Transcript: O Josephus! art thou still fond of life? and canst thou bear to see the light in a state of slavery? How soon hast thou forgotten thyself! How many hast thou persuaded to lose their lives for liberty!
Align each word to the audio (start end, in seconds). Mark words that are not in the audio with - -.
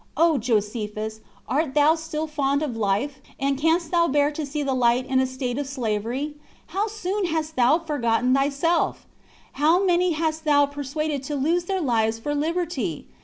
O 0.17 0.39
Josephus! 0.39 1.19
art 1.47 1.75
thou 1.75 1.93
still 1.93 2.25
fond 2.25 2.63
of 2.63 2.75
life? 2.75 3.21
and 3.39 3.55
canst 3.55 3.91
thou 3.91 4.07
bear 4.07 4.31
to 4.31 4.47
see 4.47 4.63
the 4.63 4.73
light 4.73 5.05
in 5.05 5.19
a 5.19 5.27
state 5.27 5.59
of 5.59 5.67
slavery? 5.67 6.33
How 6.73 6.87
soon 6.87 7.25
hast 7.25 7.55
thou 7.55 7.77
forgotten 7.77 8.33
thyself! 8.33 9.05
How 9.61 9.85
many 9.85 10.13
hast 10.13 10.43
thou 10.43 10.65
persuaded 10.65 11.21
to 11.25 11.35
lose 11.35 11.65
their 11.65 11.81
lives 11.81 12.17
for 12.17 12.33
liberty! 12.33 13.05